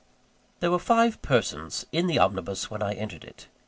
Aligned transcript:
There 0.61 0.71
were 0.71 0.79
five 0.79 1.21
persons 1.21 1.85
in 1.91 2.07
the 2.07 2.17
omnibus 2.17 2.71
when 2.71 2.81
I 2.81 2.93
entered 2.95 3.23
it. 3.23 3.45